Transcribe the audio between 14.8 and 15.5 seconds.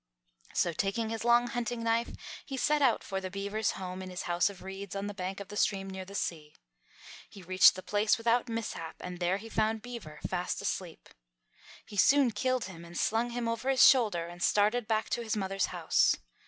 back to his